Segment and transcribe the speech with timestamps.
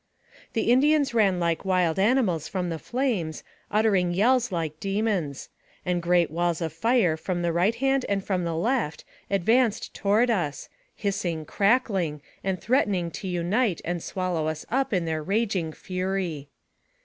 [0.53, 5.49] The Indians ran like wild animals from the flames, uttering yells like demons;
[5.85, 10.31] and great walls of fire from the right hand and from the left advanced toward
[10.31, 16.49] us, hissing, crackling, and threatening to unite and swallow us up in their raging fury.